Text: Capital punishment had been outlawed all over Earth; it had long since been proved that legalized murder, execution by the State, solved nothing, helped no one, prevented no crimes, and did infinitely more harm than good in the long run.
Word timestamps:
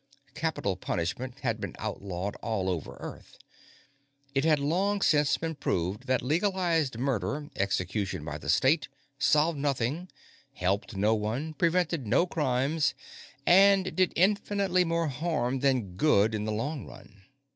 Capital 0.33 0.75
punishment 0.77 1.41
had 1.41 1.61
been 1.61 1.75
outlawed 1.77 2.35
all 2.37 2.69
over 2.69 2.97
Earth; 3.01 3.37
it 4.33 4.43
had 4.43 4.57
long 4.57 4.99
since 5.03 5.37
been 5.37 5.53
proved 5.53 6.07
that 6.07 6.23
legalized 6.23 6.97
murder, 6.97 7.51
execution 7.55 8.25
by 8.25 8.39
the 8.39 8.49
State, 8.49 8.87
solved 9.19 9.59
nothing, 9.59 10.09
helped 10.55 10.95
no 10.95 11.13
one, 11.13 11.53
prevented 11.53 12.07
no 12.07 12.25
crimes, 12.25 12.95
and 13.45 13.95
did 13.95 14.11
infinitely 14.15 14.83
more 14.83 15.07
harm 15.07 15.59
than 15.59 15.95
good 15.97 16.33
in 16.33 16.45
the 16.45 16.51
long 16.51 16.87
run. 16.87 17.21